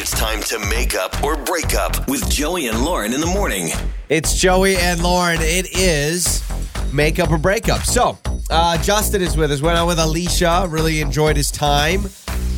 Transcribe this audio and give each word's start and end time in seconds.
It's 0.00 0.12
time 0.12 0.40
to 0.44 0.58
make 0.58 0.94
up 0.94 1.22
or 1.22 1.36
break 1.36 1.74
up 1.74 2.08
with 2.08 2.26
Joey 2.30 2.68
and 2.68 2.86
Lauren 2.86 3.12
in 3.12 3.20
the 3.20 3.26
morning. 3.26 3.68
It's 4.08 4.34
Joey 4.34 4.76
and 4.76 5.02
Lauren. 5.02 5.42
It 5.42 5.76
is 5.76 6.42
make 6.90 7.18
up 7.18 7.30
or 7.30 7.36
break 7.36 7.68
up. 7.68 7.82
So, 7.82 8.16
uh, 8.48 8.82
Justin 8.82 9.20
is 9.20 9.36
with 9.36 9.52
us. 9.52 9.60
Went 9.60 9.76
out 9.76 9.86
with 9.86 9.98
Alicia. 9.98 10.66
Really 10.70 11.02
enjoyed 11.02 11.36
his 11.36 11.50
time, 11.50 12.06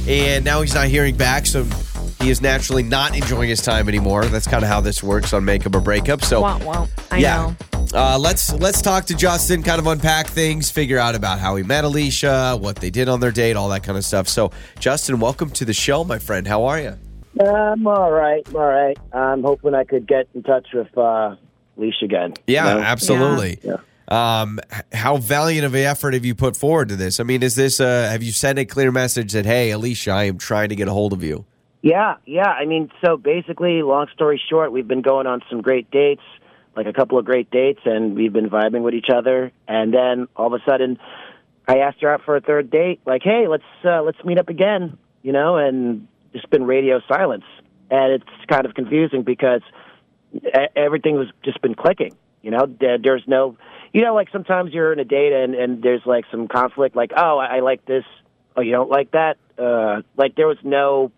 and 0.06 0.44
now 0.44 0.60
he's 0.60 0.72
not 0.72 0.86
hearing 0.86 1.16
back. 1.16 1.46
So 1.46 1.64
he 2.20 2.30
is 2.30 2.40
naturally 2.40 2.84
not 2.84 3.16
enjoying 3.16 3.48
his 3.48 3.60
time 3.60 3.88
anymore. 3.88 4.24
That's 4.26 4.46
kind 4.46 4.62
of 4.62 4.68
how 4.68 4.80
this 4.80 5.02
works 5.02 5.32
on 5.32 5.44
make 5.44 5.66
up 5.66 5.74
or 5.74 5.80
break 5.80 6.08
up. 6.08 6.22
So, 6.22 6.42
Womp 6.42 6.60
womp. 6.60 6.90
I 7.10 7.16
yeah. 7.16 7.38
know. 7.38 7.56
Uh, 7.92 8.16
let's 8.20 8.52
let's 8.52 8.80
talk 8.80 9.06
to 9.06 9.16
Justin, 9.16 9.64
kind 9.64 9.80
of 9.80 9.88
unpack 9.88 10.28
things, 10.28 10.70
figure 10.70 10.98
out 11.00 11.16
about 11.16 11.40
how 11.40 11.56
he 11.56 11.64
met 11.64 11.82
Alicia, 11.82 12.56
what 12.60 12.76
they 12.76 12.90
did 12.90 13.08
on 13.08 13.18
their 13.18 13.32
date, 13.32 13.56
all 13.56 13.68
that 13.70 13.82
kind 13.82 13.98
of 13.98 14.04
stuff. 14.04 14.28
So, 14.28 14.52
Justin, 14.78 15.18
welcome 15.18 15.50
to 15.50 15.64
the 15.64 15.74
show, 15.74 16.04
my 16.04 16.20
friend. 16.20 16.46
How 16.46 16.66
are 16.66 16.78
you? 16.78 16.96
I'm 17.50 17.86
all 17.86 18.10
right. 18.10 18.42
I'm 18.48 18.56
all 18.56 18.66
right. 18.66 18.98
I'm 19.12 19.42
hoping 19.42 19.74
I 19.74 19.84
could 19.84 20.06
get 20.06 20.28
in 20.34 20.42
touch 20.42 20.68
with 20.72 20.96
uh, 20.96 21.36
Leash 21.76 22.02
again. 22.02 22.34
Yeah, 22.46 22.74
you 22.74 22.80
know? 22.80 22.86
absolutely. 22.86 23.58
Yeah. 23.62 23.76
Um, 24.08 24.60
how 24.92 25.16
valiant 25.16 25.64
of 25.64 25.74
an 25.74 25.82
effort 25.84 26.12
have 26.14 26.24
you 26.24 26.34
put 26.34 26.56
forward 26.56 26.88
to 26.90 26.96
this? 26.96 27.18
I 27.18 27.22
mean, 27.22 27.42
is 27.42 27.54
this 27.54 27.80
uh, 27.80 28.08
have 28.10 28.22
you 28.22 28.32
sent 28.32 28.58
a 28.58 28.64
clear 28.64 28.92
message 28.92 29.32
that 29.32 29.46
hey, 29.46 29.70
Alicia, 29.70 30.10
I 30.10 30.24
am 30.24 30.38
trying 30.38 30.68
to 30.68 30.76
get 30.76 30.88
a 30.88 30.92
hold 30.92 31.12
of 31.12 31.22
you? 31.22 31.46
Yeah, 31.82 32.16
yeah. 32.26 32.48
I 32.48 32.64
mean, 32.64 32.90
so 33.04 33.16
basically, 33.16 33.82
long 33.82 34.06
story 34.12 34.40
short, 34.50 34.70
we've 34.70 34.86
been 34.86 35.02
going 35.02 35.26
on 35.26 35.42
some 35.50 35.62
great 35.62 35.90
dates, 35.90 36.22
like 36.76 36.86
a 36.86 36.92
couple 36.92 37.18
of 37.18 37.24
great 37.24 37.50
dates, 37.50 37.80
and 37.84 38.14
we've 38.14 38.32
been 38.32 38.50
vibing 38.50 38.82
with 38.82 38.94
each 38.94 39.08
other. 39.12 39.50
And 39.66 39.92
then 39.92 40.28
all 40.36 40.52
of 40.54 40.60
a 40.60 40.70
sudden, 40.70 40.98
I 41.66 41.78
asked 41.78 42.00
her 42.02 42.12
out 42.12 42.22
for 42.24 42.36
a 42.36 42.40
third 42.40 42.70
date. 42.70 43.00
Like, 43.06 43.22
hey, 43.24 43.46
let's 43.48 43.64
uh, 43.84 44.02
let's 44.02 44.22
meet 44.24 44.38
up 44.38 44.48
again. 44.48 44.98
You 45.22 45.32
know, 45.32 45.56
and 45.56 46.06
just 46.32 46.48
been 46.50 46.64
radio 46.64 47.00
silence, 47.08 47.44
and 47.90 48.12
it's 48.12 48.46
kind 48.48 48.66
of 48.66 48.74
confusing 48.74 49.22
because 49.22 49.62
e- 50.34 50.50
everything 50.76 51.16
was 51.16 51.28
just 51.44 51.60
been 51.62 51.74
clicking. 51.74 52.14
You 52.42 52.50
know, 52.50 52.66
there's 52.80 53.22
no, 53.26 53.56
you 53.92 54.02
know, 54.02 54.14
like 54.14 54.28
sometimes 54.32 54.72
you're 54.72 54.92
in 54.92 54.98
a 54.98 55.04
date 55.04 55.32
and 55.32 55.54
and 55.54 55.82
there's 55.82 56.02
like 56.04 56.24
some 56.30 56.48
conflict. 56.48 56.96
Like, 56.96 57.12
oh, 57.16 57.38
I, 57.38 57.56
I 57.56 57.60
like 57.60 57.84
this. 57.84 58.04
Oh, 58.56 58.60
you 58.60 58.72
don't 58.72 58.90
like 58.90 59.12
that. 59.12 59.36
Uh, 59.58 60.02
like 60.16 60.34
there 60.34 60.48
was 60.48 60.58
no 60.62 61.12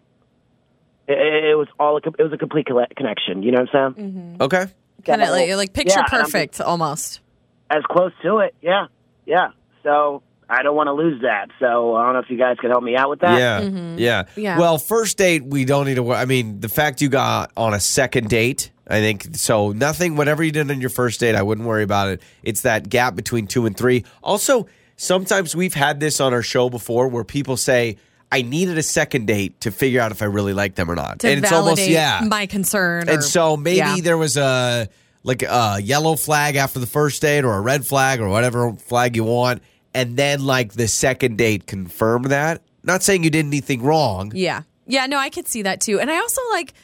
it, 1.09 1.45
it 1.51 1.57
was 1.57 1.69
all 1.79 1.97
a, 1.97 2.01
it 2.19 2.23
was 2.23 2.33
a 2.33 2.39
complete 2.39 2.67
colle- 2.67 2.87
connection. 2.97 3.43
You 3.43 3.53
know 3.53 3.63
what 3.63 3.75
I'm 3.75 3.95
saying? 3.97 4.13
Mm-hmm. 4.13 4.43
Okay. 4.43 4.67
Kind 5.05 5.23
of 5.23 5.31
like, 5.31 5.51
like 5.55 5.73
picture 5.73 6.01
Yeah, 6.01 6.07
perfect 6.07 6.61
almost. 6.61 7.21
As 7.69 7.83
close 7.91 8.13
to 8.23 8.39
it, 8.39 8.55
yeah, 8.63 8.87
yeah. 9.27 9.49
So 9.83 10.23
I 10.59 10.63
don't 10.63 10.77
want 10.77 10.89
to 10.89 10.93
lose 10.93 11.23
that. 11.23 11.49
So 11.61 11.95
I 11.97 12.05
don't 12.05 12.13
know 12.15 12.21
if 12.21 12.31
you 12.31 12.39
guys 12.39 12.57
could 12.59 12.71
help 12.71 12.83
me 12.83 12.97
out 12.97 13.11
with 13.11 13.21
that. 13.21 13.39
Yeah, 13.39 13.61
Mm-hmm. 13.61 13.99
yeah, 13.99 14.25
Yeah. 14.37 14.59
Well, 14.59 14.79
first 14.79 15.19
date, 15.19 15.45
we 15.45 15.65
don't 15.65 15.87
need 15.87 15.95
to. 15.97 16.03
wor- 16.03 16.17
I 16.17 16.25
mean, 16.25 16.61
the 16.61 16.69
fact 16.69 17.01
you 17.01 17.09
got 17.09 17.51
on 17.57 17.75
a 17.75 17.81
second 17.81 18.29
date, 18.29 18.71
I 18.89 19.01
think 19.01 19.35
so. 19.37 19.73
Nothing, 19.73 20.17
whatever 20.17 20.43
you 20.45 20.53
did 20.53 20.71
on 20.71 20.81
your 20.81 20.91
first 20.91 21.21
date, 21.21 21.35
I 21.35 21.43
wouldn't 21.43 21.67
worry 21.67 21.83
about 21.83 22.09
it. 22.09 22.23
It's 22.43 22.63
that 22.63 22.89
gap 22.89 23.15
between 23.17 23.47
two 23.47 23.67
and 23.67 23.77
three. 23.77 24.05
Also, 24.23 24.67
sometimes 24.97 25.55
we've 25.57 25.75
had 25.75 26.01
this 26.01 26.21
on 26.21 26.33
our 26.33 26.43
show 26.43 26.71
before, 26.71 27.09
where 27.09 27.25
people 27.25 27.57
say. 27.57 27.97
I 28.33 28.43
needed 28.43 28.79
a 28.79 28.83
second 28.83 29.27
date 29.29 29.61
to 29.61 29.71
figure 29.71 30.01
out 30.01 30.11
if 30.11 30.21
I 30.21 30.25
really 30.25 30.55
like 30.55 30.75
them 30.75 30.91
or 30.91 30.97
not. 30.97 31.21
To 31.21 31.29
and 31.29 31.45
it's 31.45 31.53
almost 31.53 31.87
yeah. 31.87 32.21
my 32.27 32.47
concern. 32.47 33.09
or- 33.09 33.13
And 33.13 33.23
so 33.23 33.57
maybe 33.57 33.77
yeah. 33.77 33.97
there 34.03 34.19
was 34.19 34.37
a 34.37 34.89
like 35.23 35.45
a 35.45 35.79
yellow 35.81 36.17
flag 36.17 36.57
after 36.57 36.81
the 36.81 36.87
first 36.87 37.23
date 37.23 37.45
or 37.45 37.53
a 37.53 37.61
red 37.61 37.87
flag 37.87 38.21
or 38.21 38.29
whatever 38.29 38.73
flag 38.73 39.15
you 39.15 39.23
want, 39.23 39.63
and 39.95 40.17
then 40.17 40.45
like 40.45 40.75
the 40.75 40.89
second 40.89 41.39
date 41.39 41.67
confirmed 41.67 42.27
that. 42.27 42.63
Not 42.83 43.03
saying 43.03 43.25
you 43.25 43.31
did 43.31 43.47
anything 43.47 43.83
wrong. 43.83 44.33
Yeah. 44.35 44.63
Yeah, 44.87 45.07
no, 45.07 45.19
I 45.19 45.31
could 45.31 45.49
see 45.49 45.63
that 45.63 45.81
too. 45.81 45.99
And 45.99 46.11
I 46.11 46.19
also 46.19 46.43
like 46.51 46.75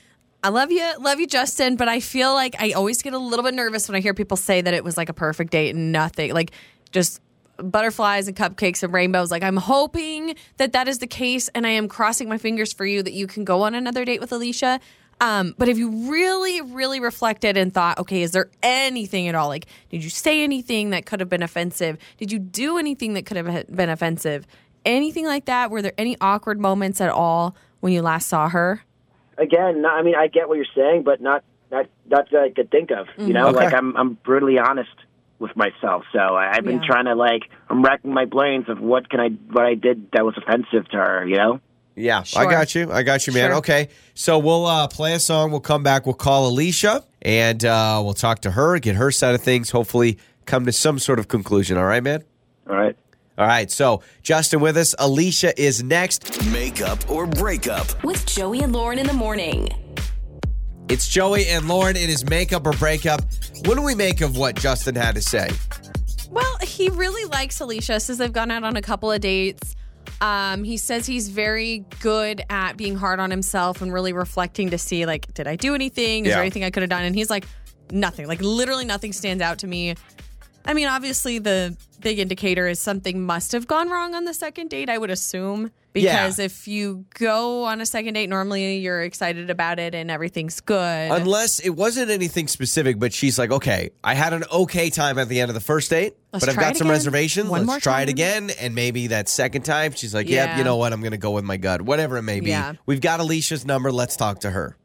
I 0.42 0.48
love 0.48 0.72
you, 0.72 0.90
love 0.98 1.20
you, 1.20 1.26
Justin, 1.26 1.76
but 1.76 1.88
I 1.88 2.00
feel 2.00 2.32
like 2.32 2.56
I 2.58 2.72
always 2.72 3.02
get 3.02 3.12
a 3.12 3.18
little 3.18 3.44
bit 3.44 3.52
nervous 3.52 3.88
when 3.88 3.96
I 3.96 4.00
hear 4.00 4.14
people 4.14 4.38
say 4.38 4.62
that 4.62 4.72
it 4.72 4.82
was 4.82 4.96
like 4.96 5.10
a 5.10 5.12
perfect 5.12 5.50
date 5.50 5.74
and 5.74 5.92
nothing, 5.92 6.32
like 6.32 6.52
just 6.92 7.20
butterflies 7.58 8.26
and 8.26 8.34
cupcakes 8.34 8.82
and 8.82 8.90
rainbows. 8.90 9.30
Like 9.30 9.42
I'm 9.42 9.58
hoping 9.58 10.34
that 10.56 10.72
that 10.72 10.88
is 10.88 10.98
the 10.98 11.06
case, 11.06 11.48
and 11.48 11.66
I 11.66 11.70
am 11.70 11.88
crossing 11.88 12.28
my 12.28 12.38
fingers 12.38 12.72
for 12.72 12.86
you 12.86 13.02
that 13.02 13.12
you 13.12 13.26
can 13.26 13.44
go 13.44 13.62
on 13.62 13.74
another 13.74 14.06
date 14.06 14.20
with 14.20 14.32
Alicia. 14.32 14.80
Um, 15.20 15.54
but 15.58 15.68
if 15.68 15.76
you 15.76 16.10
really, 16.10 16.62
really 16.62 16.98
reflected 16.98 17.56
and 17.56 17.72
thought, 17.72 17.98
okay, 17.98 18.22
is 18.22 18.30
there 18.32 18.50
anything 18.62 19.28
at 19.28 19.34
all? 19.34 19.48
Like, 19.48 19.66
did 19.90 20.02
you 20.02 20.08
say 20.10 20.42
anything 20.42 20.90
that 20.90 21.04
could 21.04 21.20
have 21.20 21.28
been 21.28 21.42
offensive? 21.42 21.98
Did 22.16 22.32
you 22.32 22.38
do 22.38 22.78
anything 22.78 23.12
that 23.14 23.26
could 23.26 23.36
have 23.36 23.66
been 23.68 23.90
offensive? 23.90 24.46
Anything 24.86 25.26
like 25.26 25.44
that? 25.44 25.70
Were 25.70 25.82
there 25.82 25.92
any 25.98 26.16
awkward 26.22 26.58
moments 26.58 27.00
at 27.02 27.10
all 27.10 27.54
when 27.80 27.92
you 27.92 28.00
last 28.00 28.28
saw 28.28 28.48
her? 28.48 28.82
Again, 29.36 29.82
no, 29.82 29.88
I 29.90 30.02
mean, 30.02 30.14
I 30.14 30.26
get 30.28 30.48
what 30.48 30.56
you're 30.56 30.66
saying, 30.74 31.02
but 31.02 31.20
not 31.20 31.44
not 31.70 31.86
not 32.08 32.30
that 32.30 32.40
I 32.42 32.50
could 32.50 32.70
think 32.70 32.90
of. 32.90 33.06
You 33.18 33.32
know, 33.34 33.48
Okay. 33.48 33.56
like 33.56 33.74
I'm 33.74 33.96
I'm 33.96 34.14
brutally 34.24 34.58
honest 34.58 34.90
with 35.38 35.54
myself. 35.56 36.04
So 36.12 36.18
I, 36.18 36.52
I've 36.56 36.64
been 36.64 36.80
Yeah. 36.82 36.86
trying 36.86 37.04
to 37.06 37.14
like 37.14 37.42
I'm 37.68 37.82
racking 37.82 38.12
my 38.12 38.24
brains 38.24 38.68
of 38.68 38.80
what 38.80 39.08
can 39.08 39.20
I 39.20 39.28
what 39.28 39.64
I 39.66 39.74
did 39.74 40.10
that 40.12 40.24
was 40.24 40.34
offensive 40.36 40.88
to 40.90 40.96
her. 40.96 41.26
You 41.26 41.36
know. 41.36 41.60
Yeah, 42.00 42.24
I 42.36 42.44
got 42.44 42.74
you. 42.74 42.90
I 42.90 43.02
got 43.02 43.26
you, 43.26 43.32
man. 43.32 43.50
Sure. 43.50 43.56
Okay, 43.56 43.88
so 44.14 44.38
we'll 44.38 44.66
uh, 44.66 44.88
play 44.88 45.14
a 45.14 45.20
song. 45.20 45.50
We'll 45.50 45.60
come 45.60 45.82
back. 45.82 46.06
We'll 46.06 46.14
call 46.14 46.48
Alicia 46.48 47.04
and 47.22 47.64
uh, 47.64 48.00
we'll 48.04 48.14
talk 48.14 48.40
to 48.40 48.50
her, 48.52 48.78
get 48.78 48.96
her 48.96 49.10
side 49.10 49.34
of 49.34 49.42
things. 49.42 49.70
Hopefully, 49.70 50.18
come 50.46 50.66
to 50.66 50.72
some 50.72 50.98
sort 50.98 51.18
of 51.18 51.28
conclusion. 51.28 51.76
All 51.76 51.84
right, 51.84 52.02
man. 52.02 52.24
All 52.68 52.76
right. 52.76 52.96
All 53.38 53.46
right. 53.46 53.70
So 53.70 54.02
Justin 54.22 54.60
with 54.60 54.76
us. 54.76 54.94
Alicia 54.98 55.58
is 55.60 55.82
next. 55.82 56.44
Makeup 56.52 57.10
or 57.10 57.26
breakup. 57.26 58.02
with 58.04 58.26
Joey 58.26 58.60
and 58.60 58.72
Lauren 58.72 58.98
in 58.98 59.06
the 59.06 59.12
morning. 59.12 59.68
It's 60.88 61.08
Joey 61.08 61.46
and 61.46 61.68
Lauren. 61.68 61.96
It 61.96 62.10
is 62.10 62.28
makeup 62.28 62.66
or 62.66 62.72
breakup. 62.72 63.20
What 63.64 63.76
do 63.76 63.82
we 63.82 63.94
make 63.94 64.20
of 64.22 64.36
what 64.36 64.56
Justin 64.56 64.96
had 64.96 65.14
to 65.14 65.22
say? 65.22 65.48
Well, 66.30 66.58
he 66.62 66.88
really 66.90 67.24
likes 67.30 67.60
Alicia. 67.60 68.00
Says 68.00 68.18
they've 68.18 68.32
gone 68.32 68.50
out 68.50 68.64
on 68.64 68.76
a 68.76 68.82
couple 68.82 69.10
of 69.12 69.20
dates. 69.20 69.76
Um, 70.20 70.64
he 70.64 70.76
says 70.76 71.06
he's 71.06 71.28
very 71.28 71.84
good 72.00 72.42
at 72.50 72.76
being 72.76 72.94
hard 72.96 73.20
on 73.20 73.30
himself 73.30 73.80
and 73.80 73.92
really 73.92 74.12
reflecting 74.12 74.70
to 74.70 74.78
see, 74.78 75.06
like, 75.06 75.32
did 75.34 75.46
I 75.46 75.56
do 75.56 75.74
anything? 75.74 76.24
Is 76.26 76.30
Yeah. 76.30 76.34
there 76.36 76.42
anything 76.42 76.62
I 76.64 76.70
could 76.70 76.82
have 76.82 76.90
done? 76.90 77.04
And 77.04 77.14
he's 77.14 77.30
like, 77.30 77.46
nothing. 77.90 78.26
Like, 78.26 78.40
literally 78.42 78.84
nothing 78.84 79.12
stands 79.12 79.42
out 79.42 79.58
to 79.60 79.66
me. 79.66 79.94
I 80.64 80.74
mean, 80.74 80.88
obviously, 80.88 81.38
the 81.38 81.76
big 82.00 82.18
indicator 82.18 82.66
is 82.68 82.78
something 82.80 83.24
must 83.24 83.52
have 83.52 83.66
gone 83.66 83.88
wrong 83.88 84.14
on 84.14 84.24
the 84.24 84.34
second 84.34 84.68
date, 84.70 84.88
I 84.88 84.98
would 84.98 85.10
assume. 85.10 85.70
Because 85.92 86.38
Yeah. 86.38 86.44
if 86.44 86.68
you 86.68 87.04
go 87.18 87.64
on 87.64 87.80
a 87.80 87.86
second 87.86 88.14
date, 88.14 88.28
normally 88.28 88.76
you're 88.76 89.02
excited 89.02 89.50
about 89.50 89.80
it 89.80 89.92
and 89.92 90.08
everything's 90.08 90.60
good. 90.60 91.10
Unless 91.10 91.58
it 91.58 91.70
wasn't 91.70 92.10
anything 92.12 92.46
specific, 92.46 93.00
but 93.00 93.12
she's 93.12 93.40
like, 93.40 93.50
okay, 93.50 93.90
I 94.04 94.14
had 94.14 94.32
an 94.32 94.44
okay 94.52 94.88
time 94.90 95.18
at 95.18 95.28
the 95.28 95.40
end 95.40 95.50
of 95.50 95.54
the 95.54 95.60
first 95.60 95.90
date, 95.90 96.14
Let's 96.32 96.44
but 96.46 96.50
I've 96.54 96.60
got 96.60 96.76
some 96.76 96.86
again. 96.86 96.92
reservations. 96.96 97.48
One 97.50 97.66
Let's 97.66 97.82
try 97.82 98.02
it 98.02 98.08
again. 98.08 98.50
And 98.60 98.76
maybe 98.76 99.08
that 99.08 99.28
second 99.28 99.62
time, 99.62 99.90
she's 99.92 100.14
like, 100.14 100.28
yep, 100.28 100.56
you 100.58 100.62
know 100.62 100.76
what? 100.76 100.92
I'm 100.92 101.00
going 101.00 101.10
to 101.10 101.18
go 101.18 101.32
with 101.32 101.44
my 101.44 101.56
gut. 101.56 101.82
Whatever 101.82 102.18
it 102.18 102.22
may 102.22 102.38
be. 102.38 102.50
Yeah. 102.50 102.74
We've 102.86 103.00
got 103.00 103.18
Alicia's 103.18 103.66
number. 103.66 103.90
Let's 103.90 104.14
talk 104.14 104.40
to 104.40 104.50
her. 104.50 104.76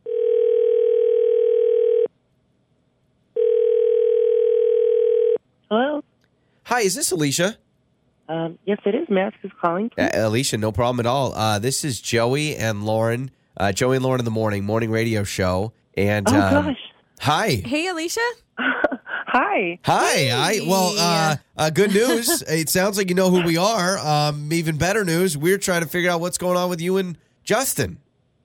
Hi, 6.66 6.82
is 6.82 6.96
this 6.96 7.12
Alicia? 7.12 7.58
Um, 8.28 8.58
yes, 8.66 8.80
it 8.86 8.96
is. 8.96 9.08
Mask 9.10 9.36
is 9.44 9.52
calling. 9.62 9.92
Uh, 9.98 10.10
Alicia, 10.14 10.58
no 10.58 10.72
problem 10.72 11.00
at 11.00 11.06
all. 11.06 11.34
Uh, 11.34 11.60
this 11.60 11.84
is 11.84 12.02
Joey 12.02 12.56
and 12.56 12.84
Lauren. 12.84 13.30
Uh, 13.58 13.72
Joey 13.72 13.98
and 13.98 14.06
Lauren 14.06 14.20
in 14.20 14.26
the 14.26 14.32
morning, 14.32 14.64
morning 14.66 14.90
radio 14.90 15.24
show. 15.24 15.74
And 15.96 16.28
Oh 16.28 16.34
um, 16.36 16.66
gosh. 16.66 16.78
hi. 17.20 17.62
hey, 17.66 17.88
Alicia. 17.88 18.20
Hi. 19.28 19.80
Hi. 19.84 20.30
I 20.32 20.60
well, 20.66 20.94
uh, 20.98 21.36
uh, 21.58 21.70
good 21.70 21.92
news. 21.94 22.42
it 22.48 22.70
sounds 22.70 22.98
like 22.98 23.10
you 23.10 23.16
know 23.16 23.30
who 23.30 23.44
we 23.44 23.58
are. 23.58 23.98
Um, 23.98 24.54
even 24.54 24.78
better 24.78 25.04
news. 25.04 25.38
We're 25.38 25.58
trying 25.58 25.82
to 25.82 25.90
figure 25.90 26.10
out 26.10 26.22
what's 26.22 26.38
going 26.38 26.56
on 26.56 26.70
with 26.70 26.80
you 26.80 26.96
and 26.98 27.18
Justin. 27.44 27.98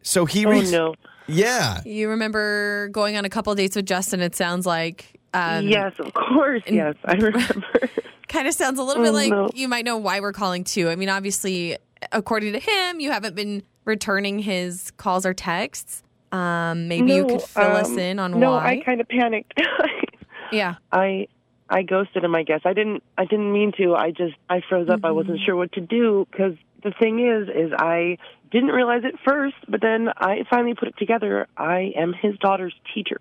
So 0.02 0.24
he 0.24 0.44
Oh 0.46 0.50
reached. 0.50 0.72
no. 0.72 0.94
Yeah. 1.28 1.80
You 1.84 2.08
remember 2.08 2.88
going 2.88 3.16
on 3.16 3.24
a 3.24 3.28
couple 3.28 3.54
dates 3.54 3.76
with 3.76 3.86
Justin, 3.86 4.20
it 4.20 4.34
sounds 4.34 4.66
like. 4.66 5.20
Um, 5.32 5.68
yes, 5.68 5.92
of 6.00 6.12
course. 6.12 6.62
Yes, 6.66 6.96
I 7.04 7.12
remember. 7.14 7.88
Kind 8.30 8.46
of 8.46 8.54
sounds 8.54 8.78
a 8.78 8.82
little 8.84 9.02
bit 9.02 9.10
Oh, 9.10 9.12
like 9.12 9.30
no. 9.30 9.50
you 9.54 9.66
might 9.66 9.84
know 9.84 9.96
why 9.96 10.20
we're 10.20 10.32
calling 10.32 10.62
too. 10.64 10.88
I 10.88 10.94
mean, 10.94 11.08
obviously, 11.08 11.76
according 12.12 12.52
to 12.52 12.60
him, 12.60 13.00
you 13.00 13.10
haven't 13.10 13.34
been 13.34 13.64
returning 13.84 14.38
his 14.38 14.92
calls 14.92 15.26
or 15.26 15.34
texts. 15.34 16.02
Um, 16.30 16.86
maybe 16.86 17.12
you 17.12 17.22
No, 17.22 17.28
could 17.28 17.42
fill 17.42 17.72
us 17.76 17.88
um, 17.90 17.98
in 17.98 18.18
on 18.20 18.38
no, 18.38 18.52
why. 18.52 18.74
No, 18.74 18.80
I 18.80 18.84
kind 18.84 19.00
of 19.00 19.08
panicked. 19.08 19.60
yeah. 20.52 20.76
I 20.92 21.26
I 21.68 21.82
ghosted 21.82 22.22
him. 22.22 22.34
I 22.36 22.44
guess 22.44 22.60
I 22.64 22.72
didn't. 22.72 23.02
I 23.18 23.24
didn't 23.24 23.52
mean 23.52 23.72
to. 23.78 23.94
I 23.96 24.12
just 24.12 24.34
I 24.48 24.60
froze 24.68 24.88
up. 24.88 25.00
I 25.04 25.10
wasn't 25.10 25.40
sure 25.44 25.56
what 25.56 25.72
to 25.72 25.80
do 25.80 26.26
because 26.30 26.54
the 26.84 26.92
thing 27.00 27.18
is, 27.18 27.48
is 27.48 27.72
I 27.76 28.16
didn't 28.52 28.70
realize 28.70 29.02
it 29.04 29.16
first, 29.24 29.56
but 29.68 29.80
then 29.80 30.08
I 30.16 30.44
finally 30.48 30.74
put 30.74 30.86
it 30.88 30.96
together. 30.98 31.48
I 31.56 31.92
am 31.96 32.12
his 32.12 32.36
daughter's 32.38 32.74
teacher. 32.94 33.20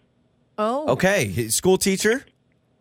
Oh. 0.57 0.89
Okay. 0.89 1.25
His 1.27 1.55
School 1.55 1.77
teacher. 1.79 2.25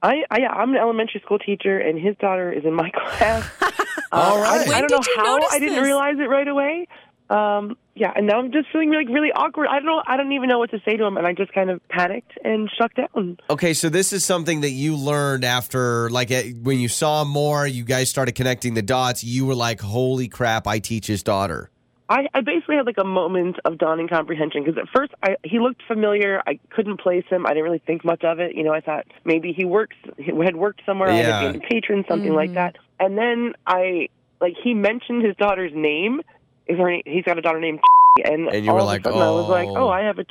I, 0.03 0.23
I 0.31 0.39
yeah, 0.41 0.51
I'm 0.53 0.71
an 0.71 0.77
elementary 0.77 1.21
school 1.25 1.39
teacher, 1.39 1.79
and 1.79 1.99
his 2.01 2.17
daughter 2.19 2.53
is 2.53 2.65
in 2.65 2.75
my 2.75 2.91
class. 2.95 3.49
All 4.13 4.39
Uh, 4.39 4.43
right. 4.43 4.61
I, 4.61 4.69
When 4.69 4.75
I 4.77 4.81
don't 4.81 4.91
know 4.91 4.99
did 4.99 5.07
you 5.07 5.15
how 5.17 5.39
I 5.51 5.59
didn't 5.59 5.75
this? 5.77 5.85
realize 5.85 6.15
it 6.19 6.29
right 6.29 6.49
away, 6.49 6.87
Um, 7.31 7.77
yeah, 7.95 8.13
and 8.17 8.27
now 8.27 8.39
I'm 8.39 8.53
just 8.53 8.69
feeling 8.73 8.91
like 8.93 9.09
really 9.09 9.33
awkward. 9.33 9.67
I 9.69 9.75
don't 9.81 9.87
know. 9.87 10.03
I 10.07 10.17
don't 10.17 10.33
even 10.33 10.49
know 10.49 10.59
what 10.61 10.71
to 10.71 10.81
say 10.85 10.97
to 10.97 11.05
him, 11.05 11.17
and 11.19 11.27
I 11.27 11.33
just 11.35 11.53
kind 11.53 11.69
of 11.69 11.87
panicked 11.89 12.33
and 12.45 12.71
shut 12.79 12.93
down. 12.95 13.39
Okay, 13.51 13.75
so 13.75 13.89
this 13.91 14.13
is 14.15 14.25
something 14.25 14.63
that 14.63 14.71
you 14.71 14.97
learned 14.97 15.45
after, 15.45 16.09
like, 16.11 16.31
eh, 16.31 16.53
when 16.63 16.79
you 16.79 16.89
saw 16.89 17.25
more, 17.25 17.67
you 17.67 17.85
guys 17.85 18.09
started 18.09 18.35
connecting 18.37 18.75
the 18.75 18.83
dots. 18.83 19.23
You 19.25 19.45
were 19.47 19.55
like, 19.57 19.81
"Holy 19.83 20.29
crap! 20.29 20.67
I 20.67 20.79
teach 20.79 21.07
his 21.09 21.23
daughter." 21.23 21.71
I, 22.09 22.27
I 22.33 22.41
basically 22.41 22.77
had 22.77 22.87
like 22.87 22.99
a 22.99 23.05
moment 23.05 23.57
of 23.65 23.77
dawning 23.77 24.09
comprehension 24.09 24.65
because 24.65 24.79
at 24.79 24.89
first 24.95 25.13
I, 25.23 25.37
he 25.45 25.59
looked 25.59 25.83
familiar. 25.87 26.43
I 26.47 26.59
couldn't 26.71 27.01
place 27.01 27.25
him. 27.29 27.45
I 27.45 27.51
didn't 27.51 27.65
really 27.65 27.83
think 27.87 28.05
much 28.05 28.25
of 28.25 28.41
it. 28.41 28.55
You 28.55 28.65
know, 28.65 28.73
I 28.73 28.81
thought 28.81 29.07
maybe 29.25 29.53
he 29.53 29.65
works 29.65 29.97
he 30.17 30.33
had 30.45 30.57
worked 30.57 30.83
somewhere. 30.87 31.11
Yeah. 31.11 31.39
I 31.39 31.43
had 31.43 31.53
been 31.53 31.63
a 31.63 31.69
patron, 31.69 32.05
something 32.09 32.33
like 32.33 32.51
mm. 32.51 32.55
that. 32.55 32.77
And 32.99 33.19
then 33.19 33.55
I 33.67 34.09
like 34.41 34.55
he 34.63 34.73
mentioned 34.75 35.25
his 35.25 35.37
daughter's 35.37 35.73
name. 35.75 36.23
Is 36.67 36.79
her? 36.79 36.99
He's 37.05 37.25
got 37.25 37.39
a 37.39 37.43
daughter 37.43 37.61
named 37.61 37.81
and, 38.25 38.49
And 38.49 38.65
you 38.65 38.71
all 38.71 38.77
were 38.77 38.81
of 38.83 38.87
like, 38.87 39.01
a 39.03 39.05
sudden 39.05 39.21
I 39.21 39.31
was 39.31 39.49
like, 39.49 39.69
oh. 39.69 39.77
oh, 39.77 39.89
I 39.89 40.03
have 40.03 40.19
a 40.19 40.25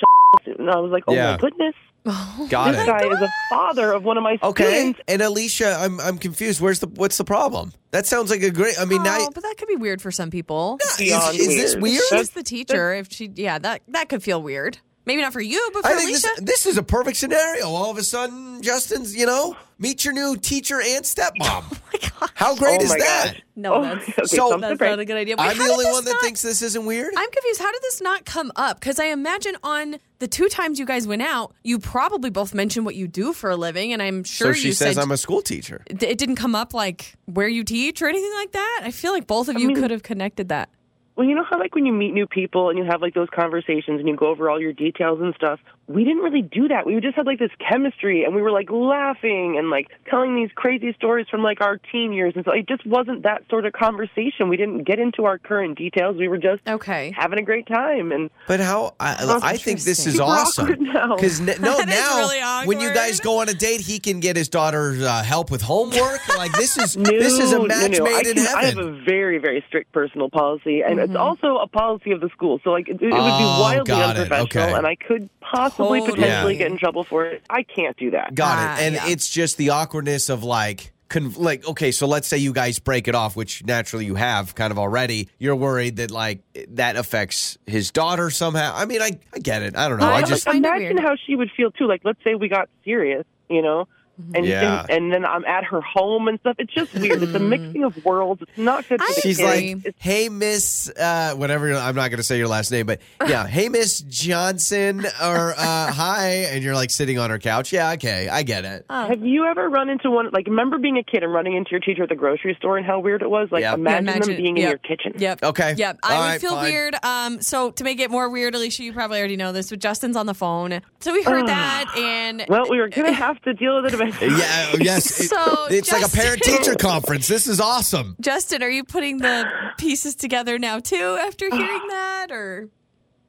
and 0.58 0.70
I 0.70 0.78
was 0.78 0.92
like, 0.92 1.04
oh 1.08 1.14
Yeah. 1.14 1.32
my 1.32 1.38
goodness, 1.38 1.74
Got 2.50 2.72
this 2.72 2.84
it. 2.84 2.86
guy 2.88 3.06
is 3.06 3.22
a 3.22 3.30
father 3.50 3.92
of 3.92 4.04
one 4.04 4.18
of 4.18 4.24
my 4.24 4.38
Okay, 4.42 4.64
students. 4.94 5.00
and 5.10 5.22
Alicia, 5.22 5.78
I'm 5.80 6.00
I'm 6.00 6.18
confused. 6.18 6.62
Where's 6.62 6.80
the 6.80 6.88
what's 6.88 7.18
the 7.18 7.26
problem? 7.26 7.74
That 7.92 8.06
sounds 8.06 8.30
like 8.30 8.42
a 8.44 8.52
great. 8.52 8.80
I 8.80 8.86
mean, 8.86 9.04
now 9.04 9.18
oh, 9.20 9.30
but 9.34 9.44
that 9.44 9.56
could 9.58 9.68
be 9.68 9.76
weird 9.76 10.02
for 10.02 10.12
some 10.12 10.30
people. 10.32 10.80
is, 10.84 10.98
beyond 10.98 11.36
is 11.36 11.48
this 11.48 11.74
weird. 11.76 11.84
weird? 11.84 12.04
She's 12.10 12.30
the 12.32 12.44
teacher. 12.44 12.94
If 12.94 13.12
she, 13.12 13.30
yeah, 13.36 13.60
that 13.60 13.82
that 13.90 14.08
could 14.10 14.24
feel 14.24 14.42
weird. 14.42 14.80
Maybe 15.08 15.22
not 15.24 15.34
for 15.34 15.42
you, 15.42 15.72
but 15.74 15.82
for 15.84 15.88
I 15.90 15.94
think 15.96 16.10
Alicia. 16.10 16.28
this, 16.38 16.46
this 16.46 16.66
is 16.68 16.78
a 16.78 16.84
perfect 16.84 17.18
scenario. 17.18 17.66
All 17.70 17.90
of 17.90 17.98
a 17.98 18.04
sudden, 18.04 18.62
Justin's, 18.62 19.16
you 19.16 19.26
know, 19.26 19.56
meet 19.80 20.04
your 20.06 20.14
new 20.14 20.36
teacher 20.38 20.80
and 20.82 21.04
stepmom. 21.04 21.64
Oh 22.00 22.00
my 22.04 22.10
god! 22.20 22.30
How 22.36 22.56
great 22.56 22.82
Oh 22.82 22.84
is 22.84 22.90
that? 22.96 23.32
gosh. 23.34 23.42
no, 23.56 23.74
Oh, 23.76 23.82
that's, 23.82 24.10
okay, 24.10 24.26
So- 24.26 24.54
I'm 24.54 24.62
that's 24.62 24.74
surprised. 24.74 24.90
not 24.92 25.00
a 25.00 25.06
good 25.06 25.16
idea. 25.18 25.36
Wait, 25.38 25.46
I'm 25.48 25.58
the 25.58 25.64
only 25.64 25.86
this 25.86 25.94
one 25.94 26.06
that 26.06 26.20
thinks 26.22 26.42
this 26.44 26.62
isn't 26.62 26.86
weird. 26.86 27.12
I'm 27.18 27.32
confused. 27.32 27.60
How 27.62 27.72
did 27.72 27.82
this 27.82 28.02
not 28.02 28.26
come 28.26 28.52
up? 28.58 28.80
Because 28.80 29.00
I 29.00 29.06
imagine 29.06 29.56
on 29.64 29.96
the 30.20 30.28
two 30.28 30.48
times 30.50 30.78
you 30.78 30.86
guys 30.86 31.08
went 31.08 31.22
out, 31.24 31.56
you 31.64 31.80
probably 31.80 32.30
both 32.30 32.54
mentioned 32.54 32.86
what 32.86 32.96
you 32.96 33.08
do 33.08 33.32
for 33.34 33.50
a 33.50 33.56
living, 33.56 33.94
and 33.94 34.02
I'm 34.02 34.24
sure 34.26 34.48
so 34.48 34.54
sure 34.54 34.62
she 34.62 34.68
you 34.68 34.74
says 34.74 34.96
said 34.96 35.02
I'm 35.02 35.12
a 35.12 35.18
school 35.18 35.42
teacher. 35.42 35.82
it 35.88 36.18
didn't 36.18 36.36
come 36.36 36.54
up 36.54 36.74
like 36.74 37.14
where 37.26 37.48
you 37.48 37.64
teach 37.64 38.02
or 38.02 38.08
anything 38.08 38.34
like 38.36 38.52
that. 38.52 38.82
I 38.84 38.92
feel 38.92 39.14
like 39.14 39.26
both 39.26 39.48
of 39.48 39.58
you 39.58 39.70
mean- 39.70 39.78
could 39.78 39.92
have 39.92 40.04
connected 40.04 40.50
that. 40.50 40.70
Well, 41.18 41.28
you 41.28 41.34
know 41.36 41.44
how 41.44 41.58
like 41.60 41.74
when 41.76 41.86
you 41.88 41.92
meet 41.94 42.14
new 42.14 42.28
people 42.28 42.70
and 42.70 42.78
you 42.78 42.86
have 42.86 43.02
like 43.02 43.16
those 43.16 43.28
conversations 43.34 44.00
and 44.00 44.08
you 44.08 44.16
go 44.16 44.28
over 44.28 44.50
all 44.50 44.62
your 44.62 44.72
details 44.74 45.20
and 45.20 45.34
stuff. 45.36 45.60
We 45.88 46.04
didn't 46.04 46.20
really 46.22 46.42
do 46.42 46.68
that. 46.68 46.86
We 46.86 47.00
just 47.00 47.16
had 47.16 47.26
like 47.26 47.40
this 47.40 47.50
chemistry 47.72 48.24
and 48.26 48.36
we 48.36 48.42
were 48.42 48.52
like 48.52 48.70
laughing 48.70 49.56
and 49.58 49.70
like 49.70 49.88
telling 50.10 50.36
these 50.36 50.50
crazy 50.54 50.94
stories 50.94 51.28
from 51.32 51.44
like 51.44 51.62
our 51.62 51.78
teen 51.92 52.12
years 52.12 52.34
and 52.36 52.44
so 52.46 52.52
it 52.52 52.68
just 52.68 52.86
wasn't 52.86 53.24
that 53.24 53.44
sort 53.50 53.66
of 53.66 53.72
conversation. 53.74 54.50
We 54.50 54.58
didn't 54.58 54.84
get 54.84 55.00
into 55.00 55.24
our 55.26 55.38
current 55.38 55.78
details. 55.78 56.18
We 56.18 56.28
were 56.28 56.38
just 56.38 56.62
Okay. 56.68 57.14
having 57.18 57.40
a 57.40 57.42
great 57.42 57.68
time 57.68 58.12
and 58.12 58.30
But 58.48 58.60
how? 58.60 58.96
I, 59.00 59.40
I 59.42 59.58
think 59.58 59.80
this 59.82 60.00
is 60.06 60.20
interesting. 60.20 60.22
awesome. 60.26 60.64
awkward 60.66 60.82
now. 60.82 61.16
Because 61.16 61.40
no, 61.40 61.54
That 61.78 61.88
is 61.90 61.96
now 61.96 62.18
really 62.20 62.68
when 62.68 62.80
you 62.82 62.94
guys 62.94 63.20
go 63.22 63.40
on 63.40 63.48
a 63.50 63.54
date, 63.54 63.82
he 63.82 63.98
can 64.00 64.20
get 64.20 64.36
his 64.36 64.50
daughter 64.50 64.92
uh, 65.02 65.24
help 65.24 65.52
with 65.52 65.62
homework. 65.62 66.20
like 66.38 66.52
this 66.54 66.78
is 66.78 66.98
No, 66.98 67.10
this 67.10 67.40
is 67.40 67.54
a 67.54 67.60
no, 67.60 67.66
match 67.66 67.98
no. 67.98 68.06
I 68.06 68.10
made 68.24 68.28
in 68.28 68.38
heaven. 68.38 68.56
I 68.58 68.66
have 68.66 68.78
a 68.78 68.92
very, 69.06 69.38
very 69.38 69.64
strict 69.68 69.92
personal 69.94 70.30
policy, 70.30 70.82
and 70.82 71.00
it's 71.08 71.16
also 71.18 71.58
a 71.58 71.68
policy 71.68 72.12
of 72.12 72.22
the 72.22 72.30
school. 72.30 72.60
So, 72.64 72.72
like, 72.72 72.88
it, 72.88 72.94
it 72.94 73.02
would 73.02 73.10
be 73.12 73.12
Oh, 73.16 73.62
wildly 73.62 73.84
got 73.86 74.16
it. 74.16 74.20
unprofessional, 74.22 74.64
Okay. 74.66 74.74
and 74.78 74.86
I 74.88 74.96
could 74.96 75.30
possibly 75.42 76.00
Totally. 76.00 76.20
potentially 76.20 76.54
Yeah. 76.54 76.58
get 76.60 76.72
in 76.72 76.78
trouble 76.78 77.04
for 77.04 77.26
it. 77.26 77.42
I 77.50 77.64
can't 77.64 77.96
do 77.98 78.12
that. 78.12 78.36
Got 78.36 78.58
Ah, 78.58 78.78
it. 78.78 78.82
And 78.84 78.96
yeah. 78.96 79.08
it's 79.08 79.30
just 79.30 79.58
the 79.58 79.70
awkwardness 79.72 80.30
of 80.30 80.44
like. 80.44 80.94
Con- 81.10 81.32
like 81.38 81.66
okay, 81.66 81.94
so 81.94 82.06
let's 82.06 82.28
say 82.28 82.38
you 82.38 82.52
guys 82.52 82.80
break 82.80 83.08
it 83.08 83.16
off, 83.16 83.38
which 83.38 83.64
naturally 83.64 84.04
you 84.06 84.16
have 84.16 84.56
kind 84.56 84.72
of 84.72 84.78
already. 84.78 85.30
You're 85.40 85.56
worried 85.56 85.96
that 85.96 86.12
like 86.12 86.42
that 86.72 86.98
affects 86.98 87.58
his 87.66 87.92
daughter 87.92 88.30
somehow. 88.30 88.74
I 88.76 88.84
mean, 88.84 89.02
I, 89.02 89.12
I 89.34 89.40
get 89.40 89.62
it. 89.62 89.78
I 89.78 89.88
don't 89.88 90.00
know. 90.00 90.06
I 90.06 90.10
I 90.10 90.14
like- 90.16 90.28
just 90.28 90.44
find 90.44 90.66
it 90.66 90.68
imagine 90.68 90.98
weird. 90.98 91.00
how 91.08 91.16
she 91.26 91.36
would 91.38 91.50
feel 91.56 91.72
too. 91.72 91.88
Like, 91.88 92.02
let's 92.04 92.22
say 92.26 92.36
we 92.36 92.50
got 92.50 92.68
serious, 92.84 93.24
you 93.50 93.62
know, 93.62 93.88
and 94.34 94.46
Yeah. 94.46 94.82
and, 94.82 94.90
and 94.90 95.14
then 95.14 95.26
I'm 95.26 95.46
at 95.46 95.64
her 95.66 95.82
home 95.82 96.28
and 96.28 96.40
stuff. 96.40 96.56
It's 96.60 96.74
just 96.74 96.94
weird. 96.94 97.22
It's 97.24 97.34
a 97.34 97.40
mixing 97.40 97.84
of 97.84 98.04
worlds. 98.06 98.42
It's 98.42 98.58
not 98.58 98.88
good 98.88 99.00
for 99.00 99.04
I 99.06 99.14
the 99.16 99.22
She's 99.22 99.38
kids. 99.38 99.48
like, 99.48 99.66
agree. 99.66 99.94
"Hey, 99.98 100.30
Miss, 100.30 100.90
uh, 101.00 101.34
whatever." 101.36 101.74
I'm 101.74 101.96
not 101.96 102.10
going 102.10 102.18
to 102.18 102.24
say 102.24 102.38
your 102.38 102.48
last 102.48 102.72
name, 102.72 102.86
but 102.86 103.00
yeah, 103.28 103.46
"Hey, 103.48 103.70
Miss 103.70 104.00
Johnson," 104.02 105.06
or 105.24 105.52
uh, 105.58 105.92
"Hi," 105.92 106.48
and 106.52 106.64
you're 106.64 106.76
like 106.76 106.90
sitting 106.90 107.18
on 107.20 107.30
her 107.30 107.40
couch. 107.40 107.72
Yeah, 107.74 107.92
okay, 107.94 108.30
I 108.30 108.44
get 108.44 108.66
it. 108.66 108.86
Have 108.90 109.24
you 109.24 109.46
ever 109.46 109.70
run 109.70 109.90
into 109.90 110.10
one? 110.12 110.30
Like, 110.32 110.48
remember 110.48 110.78
being 110.78 110.98
a 110.98 111.04
kid 111.04 111.24
and 111.24 111.34
running 111.34 111.56
into 111.56 111.72
your 111.72 111.80
teacher 111.80 112.04
at 112.04 112.10
the 112.10 112.16
grocery 112.16 112.56
store 112.60 112.78
and 112.78 112.86
how 112.86 113.00
weird 113.00 113.22
it 113.22 113.30
was? 113.30 113.50
Like, 113.52 113.62
Yep. 113.62 113.76
imagine, 113.76 114.06
Yeah, 114.08 114.20
them 114.20 114.36
being 114.36 114.58
in 114.58 114.64
yep. 114.64 114.70
your 114.70 114.78
kitchen. 114.80 115.14
Yep. 115.18 115.44
Okay. 115.44 115.74
Yep. 115.78 116.00
I 116.04 116.14
All 116.16 116.22
would 116.22 116.26
right, 116.28 116.42
feel 116.42 116.52
fine. 116.56 116.72
weird. 116.72 116.96
Um, 117.04 117.42
so 117.42 117.72
to 117.72 117.84
make 117.84 118.00
it 118.00 118.10
more 118.12 118.30
weird, 118.30 118.56
Alicia, 118.56 118.84
you 118.84 118.94
probably 118.94 119.20
already 119.20 119.36
know 119.38 119.52
this, 119.52 119.70
but 119.70 119.80
Justin's 119.80 120.16
on 120.16 120.26
the 120.26 120.34
phone. 120.34 120.82
So 121.00 121.14
we 121.14 121.24
heard 121.24 121.48
that 121.48 121.86
and 121.98 122.46
Well, 122.48 122.66
we 122.70 122.80
were 122.80 122.90
gonna 122.90 123.12
have 123.28 123.42
to 123.44 123.54
deal 123.54 123.76
with 123.76 123.86
it 123.86 123.94
eventually. 123.94 124.07
Yeah, 124.22 124.74
yes. 124.80 125.20
it- 125.20 125.30
So, 125.30 125.66
it's 125.70 125.92
like 125.92 126.06
a 126.06 126.10
parent 126.10 126.42
teacher 126.42 126.76
conference. 126.76 127.28
This 127.28 127.48
is 127.48 127.60
awesome. 127.60 128.16
Justin, 128.20 128.64
are 128.64 128.70
you 128.70 128.84
putting 128.84 129.18
the 129.20 129.46
pieces 129.78 130.16
together 130.16 130.58
now 130.60 130.80
too 130.80 131.18
after 131.22 131.50
hearing 131.50 131.88
that 131.90 132.28
or 132.32 132.70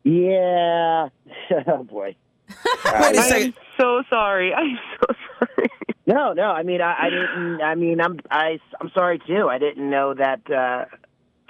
Yeah. 0.05 1.09
oh 1.67 1.85
boy. 1.85 2.17
Wait 2.49 3.17
a 3.17 3.21
I'm 3.21 3.55
so 3.79 4.03
sorry. 4.09 4.55
I'm 4.59 4.79
so 5.01 5.15
sorry. 5.39 5.69
No, 6.07 6.33
no. 6.33 6.45
I 6.45 6.63
mean, 6.63 6.81
I, 6.81 6.95
I 7.07 7.11
didn't. 7.11 7.61
I 7.61 7.75
mean, 7.75 8.01
I'm. 8.01 8.19
I, 8.31 8.59
I'm 8.81 8.91
sorry 8.95 9.19
too. 9.27 9.49
I 9.51 9.59
didn't 9.59 9.91
know 9.91 10.15
that. 10.15 10.41
Uh, 10.51 10.87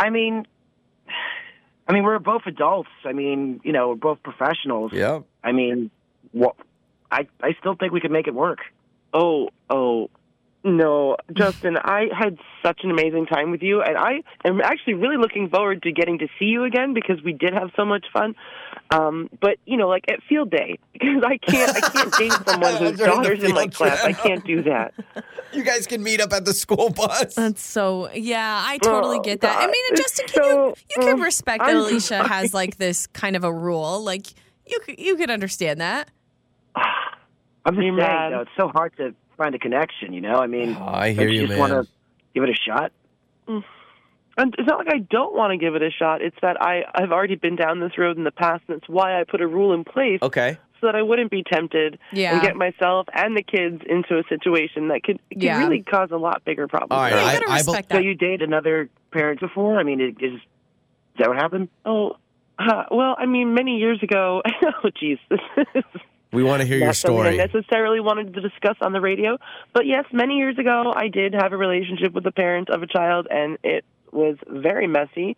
I 0.00 0.10
mean, 0.10 0.46
I 1.86 1.92
mean, 1.92 2.02
we're 2.02 2.18
both 2.18 2.42
adults. 2.46 2.88
I 3.04 3.12
mean, 3.12 3.60
you 3.62 3.72
know, 3.72 3.90
we're 3.90 3.94
both 3.94 4.22
professionals. 4.24 4.90
Yeah. 4.92 5.20
I 5.44 5.52
mean, 5.52 5.90
what? 6.32 6.56
I, 7.10 7.28
I 7.40 7.54
still 7.60 7.76
think 7.76 7.92
we 7.92 8.00
could 8.00 8.10
make 8.10 8.26
it 8.26 8.34
work. 8.34 8.58
Oh, 9.12 9.50
oh. 9.70 10.10
No, 10.64 11.16
Justin, 11.32 11.76
I 11.82 12.08
had 12.12 12.36
such 12.64 12.80
an 12.82 12.90
amazing 12.90 13.26
time 13.26 13.52
with 13.52 13.62
you, 13.62 13.80
and 13.80 13.96
I 13.96 14.22
am 14.44 14.60
actually 14.60 14.94
really 14.94 15.16
looking 15.16 15.48
forward 15.48 15.82
to 15.84 15.92
getting 15.92 16.18
to 16.18 16.26
see 16.38 16.46
you 16.46 16.64
again 16.64 16.94
because 16.94 17.22
we 17.22 17.32
did 17.32 17.54
have 17.54 17.70
so 17.76 17.84
much 17.84 18.04
fun. 18.12 18.34
Um, 18.90 19.30
but 19.40 19.58
you 19.66 19.76
know, 19.76 19.86
like 19.88 20.04
at 20.10 20.20
field 20.28 20.50
day, 20.50 20.78
because 20.92 21.22
I 21.24 21.38
can't, 21.38 21.76
I 21.76 21.80
can't 21.80 22.12
date 22.18 22.32
someone 22.48 22.74
whose 22.76 22.98
daughter's 22.98 23.42
in 23.44 23.52
my 23.54 23.62
field 23.62 23.74
class. 23.74 24.02
I 24.02 24.12
can't 24.12 24.44
do 24.44 24.62
that. 24.64 24.94
You 25.52 25.62
guys 25.62 25.86
can 25.86 26.02
meet 26.02 26.20
up 26.20 26.32
at 26.32 26.44
the 26.44 26.52
school 26.52 26.90
bus. 26.90 27.36
That's 27.36 27.62
so 27.64 28.10
yeah, 28.12 28.62
I 28.66 28.78
totally 28.78 29.18
Oh, 29.18 29.22
get 29.22 29.40
that. 29.42 29.62
I 29.62 29.66
mean, 29.66 29.84
and 29.90 29.96
Justin, 29.96 30.26
can 30.26 30.42
so- 30.42 30.66
you 30.68 30.74
you 30.96 31.02
can 31.02 31.20
uh, 31.20 31.24
respect 31.24 31.60
that 31.60 31.70
I'm 31.70 31.76
Alicia 31.76 32.00
sorry. 32.00 32.28
has 32.28 32.52
like 32.52 32.76
this 32.78 33.06
kind 33.06 33.36
of 33.36 33.44
a 33.44 33.52
rule. 33.52 34.02
Like 34.02 34.26
you 34.66 34.80
could 34.80 34.98
you 34.98 35.16
could 35.16 35.30
understand 35.30 35.80
that. 35.80 36.10
I'm 37.68 37.74
just 37.74 37.84
You're 37.86 37.98
saying, 37.98 38.08
mad. 38.08 38.32
though, 38.32 38.40
it's 38.40 38.50
so 38.56 38.68
hard 38.68 38.96
to 38.96 39.14
find 39.36 39.54
a 39.54 39.58
connection. 39.58 40.12
You 40.12 40.20
know, 40.20 40.36
I 40.36 40.46
mean, 40.46 40.76
Oh, 40.78 40.84
I 40.86 41.12
hear 41.12 41.26
don't 41.26 41.34
you, 41.34 41.46
just 41.46 41.58
want 41.58 41.72
to 41.72 41.86
give 42.34 42.42
it 42.44 42.50
a 42.50 42.54
shot. 42.54 42.92
And 43.46 44.54
it's 44.56 44.68
not 44.68 44.78
like 44.78 44.88
I 44.94 44.98
don't 44.98 45.34
want 45.34 45.50
to 45.50 45.56
give 45.56 45.74
it 45.74 45.82
a 45.82 45.90
shot. 45.90 46.22
It's 46.22 46.36
that 46.42 46.62
I 46.62 46.82
I've 46.94 47.10
already 47.10 47.34
been 47.34 47.56
down 47.56 47.80
this 47.80 47.98
road 47.98 48.16
in 48.16 48.22
the 48.24 48.30
past, 48.30 48.62
and 48.68 48.76
it's 48.76 48.88
why 48.88 49.20
I 49.20 49.24
put 49.24 49.40
a 49.40 49.46
rule 49.48 49.72
in 49.74 49.82
place 49.82 50.20
Okay. 50.22 50.56
so 50.80 50.86
that 50.86 50.94
I 50.94 51.02
wouldn't 51.02 51.32
be 51.32 51.42
tempted 51.42 51.98
Yeah. 52.12 52.34
and 52.34 52.42
get 52.42 52.54
myself 52.54 53.08
and 53.12 53.36
the 53.36 53.42
kids 53.42 53.82
into 53.88 54.16
a 54.16 54.22
situation 54.28 54.88
that 54.88 55.02
could, 55.02 55.18
could 55.32 55.42
Yeah. 55.42 55.58
really 55.58 55.82
cause 55.82 56.10
a 56.12 56.16
lot 56.16 56.44
bigger 56.44 56.68
problems. 56.68 56.92
All 56.92 57.00
right. 57.00 57.12
Yeah, 57.14 57.20
you 57.20 57.26
I- 57.26 57.32
gotta 57.40 57.50
I 57.50 57.54
respect 57.56 57.90
So 57.92 57.98
you 57.98 58.14
dated 58.14 58.42
another 58.42 58.88
parent 59.10 59.40
before? 59.40 59.78
I 59.80 59.82
mean, 59.82 60.00
it, 60.00 60.22
is, 60.22 60.34
is 60.34 60.40
that 61.18 61.28
what 61.28 61.36
happened? 61.36 61.68
Oh, 61.84 62.16
uh, 62.60 62.84
well, 62.92 63.16
I 63.18 63.26
mean, 63.26 63.54
many 63.54 63.78
years 63.78 64.00
ago. 64.04 64.42
oh, 64.84 64.90
jeez, 65.02 65.18
this 65.30 65.40
is 65.74 65.84
We 66.32 66.42
want 66.42 66.60
to 66.60 66.66
hear 66.66 66.78
your 66.78 66.86
not 66.88 66.96
something 66.96 67.20
I 67.20 67.34
story. 67.34 67.36
necessarily 67.36 68.00
wanted 68.00 68.34
to 68.34 68.40
discuss 68.40 68.76
on 68.80 68.92
the 68.92 69.00
radio. 69.00 69.38
But 69.72 69.86
yes, 69.86 70.04
many 70.12 70.34
years 70.34 70.58
ago, 70.58 70.92
I 70.94 71.08
did 71.08 71.34
have 71.34 71.52
a 71.52 71.56
relationship 71.56 72.12
with 72.12 72.24
the 72.24 72.32
parent 72.32 72.68
of 72.68 72.82
a 72.82 72.86
child, 72.86 73.28
and 73.30 73.58
it 73.64 73.84
was 74.12 74.36
very 74.46 74.86
messy. 74.86 75.36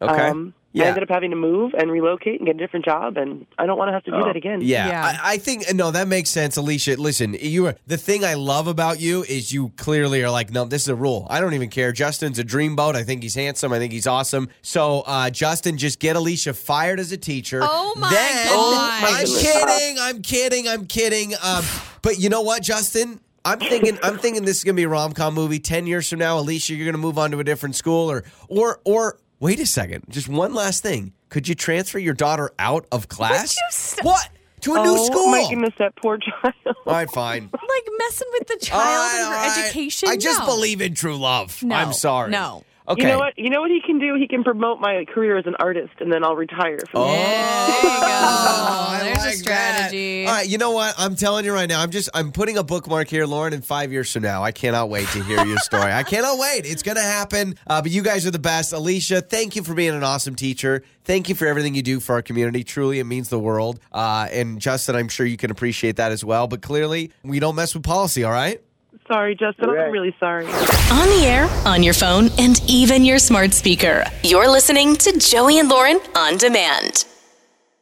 Okay. 0.00 0.28
Um, 0.28 0.54
Yeah. 0.74 0.84
I 0.84 0.88
ended 0.88 1.02
up 1.02 1.10
having 1.10 1.30
to 1.30 1.36
move 1.36 1.74
and 1.76 1.90
relocate 1.90 2.40
and 2.40 2.46
get 2.46 2.56
a 2.56 2.58
different 2.58 2.84
job, 2.84 3.16
and 3.18 3.46
I 3.58 3.66
don't 3.66 3.76
want 3.76 3.88
to 3.88 3.92
have 3.92 4.04
to 4.04 4.10
do 4.10 4.16
Oh. 4.16 4.24
that 4.24 4.36
again. 4.36 4.60
Yeah, 4.62 4.88
Yeah. 4.88 5.04
I, 5.22 5.34
I 5.34 5.36
think 5.38 5.72
no, 5.74 5.90
that 5.90 6.08
makes 6.08 6.30
sense, 6.30 6.56
Alicia. 6.56 6.96
Listen, 6.96 7.36
you 7.40 7.66
are 7.66 7.74
the 7.86 7.98
thing 7.98 8.24
I 8.24 8.34
love 8.34 8.66
about 8.68 8.98
you 9.00 9.22
is 9.24 9.52
you 9.52 9.70
clearly 9.76 10.22
are 10.22 10.30
like, 10.30 10.50
no, 10.50 10.64
this 10.64 10.82
is 10.82 10.88
a 10.88 10.94
rule. 10.94 11.26
I 11.28 11.40
don't 11.40 11.54
even 11.54 11.68
care. 11.68 11.92
Justin's 11.92 12.38
a 12.38 12.44
dreamboat. 12.44 12.94
I 12.94 13.02
think 13.02 13.22
he's 13.22 13.34
handsome. 13.34 13.72
I 13.72 13.78
think 13.78 13.92
he's 13.92 14.06
awesome. 14.06 14.48
So, 14.62 15.00
uh, 15.06 15.28
Justin, 15.30 15.76
just 15.76 15.98
get 15.98 16.16
Alicia 16.16 16.54
fired 16.54 17.00
as 17.00 17.12
a 17.12 17.16
teacher. 17.18 17.60
Oh, 17.62 17.94
my 17.98 18.08
then, 18.10 18.46
gosh. 18.48 19.02
I'm 19.04 19.26
kidding. 19.42 19.98
I'm 20.00 20.22
kidding. 20.22 20.68
I'm 20.68 20.86
kidding. 20.86 21.34
Um, 21.42 21.64
but 22.02 22.18
you 22.18 22.28
know 22.28 22.40
what, 22.40 22.62
Justin? 22.62 23.20
I'm 23.44 23.58
thinking. 23.58 23.98
I'm 24.04 24.18
thinking 24.18 24.44
this 24.44 24.58
is 24.58 24.64
gonna 24.64 24.76
be 24.76 24.84
a 24.84 24.88
rom 24.88 25.12
com 25.12 25.34
movie. 25.34 25.58
Ten 25.58 25.86
years 25.86 26.08
from 26.08 26.20
now, 26.20 26.38
Alicia, 26.38 26.74
you're 26.74 26.86
gonna 26.86 26.96
move 27.02 27.18
on 27.18 27.32
to 27.32 27.40
a 27.40 27.44
different 27.44 27.74
school, 27.74 28.08
or 28.08 28.22
or 28.48 28.80
or 28.84 29.18
wait 29.42 29.58
a 29.60 29.66
second. 29.66 30.04
Just 30.08 30.28
one 30.28 30.54
last 30.54 30.82
thing. 30.82 31.12
Could 31.28 31.48
you 31.48 31.54
transfer 31.54 31.98
your 31.98 32.14
daughter 32.14 32.52
out 32.58 32.86
of 32.92 33.08
class? 33.08 33.56
you 33.56 33.62
st- 33.70 34.06
what? 34.06 34.28
To 34.60 34.74
a 34.74 34.78
oh, 34.78 34.84
new 34.84 35.04
school? 35.04 35.26
my 35.26 35.44
goodness, 35.50 35.74
that 35.80 35.96
poor 35.96 36.16
child. 36.18 36.54
All 36.64 36.74
right, 36.86 37.10
fine. 37.10 37.50
Like 37.72 37.88
messing 37.98 38.28
with 38.32 38.48
the 38.48 38.58
child 38.58 38.82
right, 38.82 39.18
and 39.18 39.28
her 39.28 39.34
all 39.34 39.48
right. 39.48 39.66
education. 39.66 40.08
I 40.10 40.16
just 40.16 40.40
No. 40.40 40.46
believe 40.46 40.80
in 40.82 40.94
true 40.94 41.16
love. 41.16 41.62
No, 41.62 41.74
I'm 41.74 41.92
sorry. 41.92 42.30
no. 42.30 42.64
Okay. 42.88 43.02
You 43.02 43.08
know 43.08 43.18
what? 43.18 43.38
You 43.38 43.48
know 43.50 43.60
what 43.60 43.70
he 43.70 43.80
can 43.80 43.98
do? 43.98 44.16
He 44.18 44.26
can 44.26 44.42
promote 44.42 44.80
my 44.80 45.04
career 45.04 45.36
as 45.38 45.46
an 45.46 45.54
artist, 45.60 45.92
and 46.00 46.12
then 46.12 46.24
I'll 46.24 46.34
retire. 46.36 46.78
From 46.90 47.02
Oh. 47.02 47.06
There 47.12 47.92
you 47.92 48.00
go. 48.00 48.06
I 48.08 49.00
There's 49.04 49.16
a 49.18 49.20
like 49.20 49.38
that. 49.44 49.74
strategy. 49.76 50.26
All 50.26 50.32
right, 50.34 50.48
you 50.48 50.58
know 50.58 50.72
what? 50.72 50.94
I'm 50.98 51.14
telling 51.14 51.44
you 51.44 51.52
right 51.52 51.68
now. 51.68 51.80
I'm 51.80 51.90
just 51.90 52.08
I'm 52.14 52.32
putting 52.32 52.58
a 52.58 52.64
bookmark 52.64 53.08
here, 53.08 53.24
Lauren. 53.26 53.52
In 53.52 53.62
five 53.62 53.92
years 53.92 54.12
from 54.12 54.22
now, 54.22 54.42
I 54.42 54.50
cannot 54.52 54.88
wait 54.90 55.06
to 55.08 55.22
hear 55.22 55.44
your 55.44 55.58
story. 55.58 55.92
I 55.92 56.02
cannot 56.02 56.38
wait. 56.38 56.66
It's 56.66 56.82
gonna 56.82 57.00
happen. 57.00 57.54
Uh, 57.66 57.82
but 57.82 57.90
you 57.92 58.02
guys 58.02 58.26
are 58.26 58.30
the 58.32 58.38
best. 58.38 58.72
Alicia, 58.72 59.20
thank 59.20 59.54
you 59.56 59.62
for 59.62 59.74
being 59.74 59.94
an 59.94 60.02
awesome 60.02 60.34
teacher. 60.34 60.82
Thank 61.04 61.28
you 61.28 61.34
for 61.34 61.46
everything 61.46 61.74
you 61.74 61.82
do 61.82 62.00
for 62.00 62.14
our 62.14 62.22
community. 62.22 62.64
Truly, 62.64 62.98
it 62.98 63.04
means 63.04 63.28
the 63.28 63.38
world. 63.38 63.80
Uh, 63.92 64.28
and 64.30 64.60
Justin, 64.60 64.96
I'm 64.96 65.08
sure 65.08 65.26
you 65.26 65.36
can 65.36 65.50
appreciate 65.50 65.96
that 65.96 66.12
as 66.12 66.24
well. 66.24 66.46
But 66.48 66.62
clearly, 66.62 67.12
we 67.22 67.38
don't 67.40 67.54
mess 67.54 67.74
with 67.74 67.84
policy. 67.84 68.24
All 68.24 68.32
right. 68.32 68.60
Sorry, 69.08 69.34
Justin. 69.34 69.70
Right. 69.70 69.86
I'm 69.86 69.92
really 69.92 70.14
sorry. 70.18 70.46
On 70.46 71.08
the 71.08 71.24
air, 71.24 71.48
on 71.66 71.82
your 71.82 71.94
phone, 71.94 72.28
and 72.38 72.60
even 72.68 73.04
your 73.04 73.18
smart 73.18 73.52
speaker. 73.52 74.04
You're 74.22 74.50
listening 74.50 74.96
to 74.96 75.18
Joey 75.18 75.58
and 75.58 75.68
Lauren 75.68 75.98
on 76.14 76.36
demand. 76.36 77.04